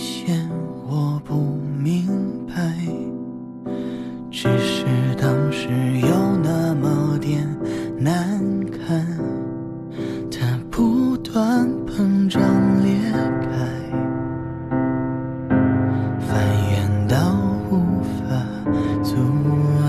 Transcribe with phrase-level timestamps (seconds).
[0.00, 0.48] 现
[0.88, 1.34] 我不
[1.78, 2.54] 明白，
[4.30, 4.86] 只是
[5.18, 5.68] 当时
[6.00, 7.46] 有那么点
[7.98, 8.40] 难
[8.70, 9.06] 堪，
[10.30, 12.42] 它不断膨胀
[12.82, 12.94] 裂
[13.42, 13.50] 开，
[16.26, 16.30] 蔓
[16.70, 17.36] 延到
[17.70, 18.34] 无法
[19.02, 19.14] 阻
[19.84, 19.86] 碍，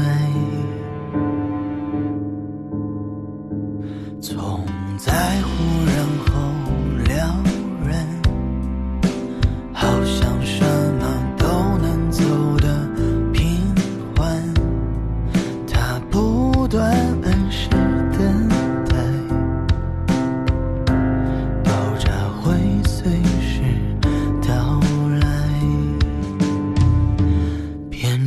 [4.20, 4.66] 总
[4.98, 5.48] 在忽
[5.86, 6.01] 然。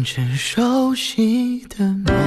[0.05, 2.24] 清晨，熟悉的梦。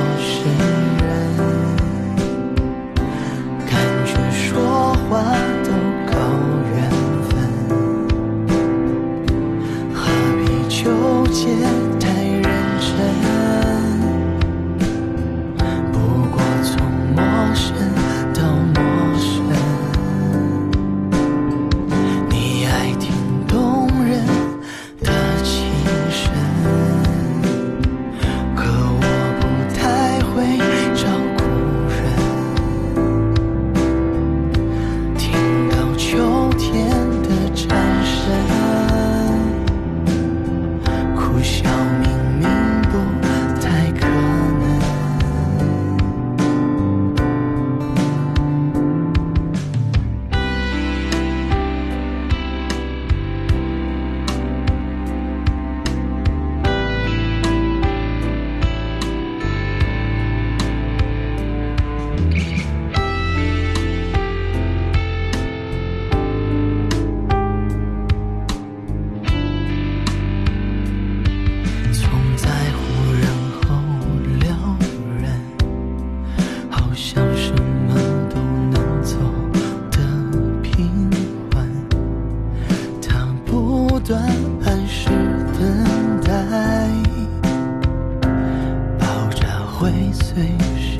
[89.79, 90.43] 会随
[90.75, 90.99] 时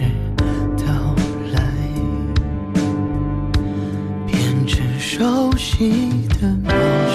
[0.78, 1.16] 到
[1.52, 1.60] 来
[4.28, 7.07] 变成熟悉的猫